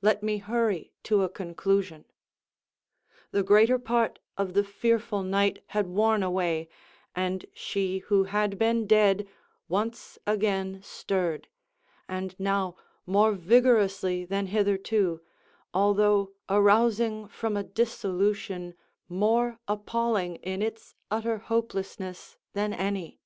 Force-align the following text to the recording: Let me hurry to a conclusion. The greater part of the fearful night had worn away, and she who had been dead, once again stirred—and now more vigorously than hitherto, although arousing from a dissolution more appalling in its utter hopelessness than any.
Let 0.00 0.22
me 0.22 0.38
hurry 0.38 0.92
to 1.02 1.24
a 1.24 1.28
conclusion. 1.28 2.04
The 3.32 3.42
greater 3.42 3.80
part 3.80 4.20
of 4.38 4.54
the 4.54 4.62
fearful 4.62 5.24
night 5.24 5.64
had 5.70 5.88
worn 5.88 6.22
away, 6.22 6.68
and 7.16 7.44
she 7.52 7.98
who 7.98 8.22
had 8.30 8.58
been 8.60 8.86
dead, 8.86 9.26
once 9.68 10.20
again 10.24 10.82
stirred—and 10.84 12.38
now 12.38 12.76
more 13.06 13.32
vigorously 13.32 14.24
than 14.24 14.46
hitherto, 14.46 15.20
although 15.74 16.32
arousing 16.48 17.26
from 17.26 17.56
a 17.56 17.64
dissolution 17.64 18.74
more 19.08 19.58
appalling 19.66 20.36
in 20.44 20.62
its 20.62 20.94
utter 21.10 21.38
hopelessness 21.38 22.36
than 22.52 22.72
any. 22.72 23.18